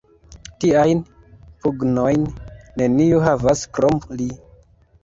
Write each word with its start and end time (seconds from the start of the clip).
Tiajn 0.63 1.03
pugnojn 1.65 2.27
neniu 2.83 3.25
havas, 3.31 3.65
krom 3.79 4.03
li! 4.19 4.33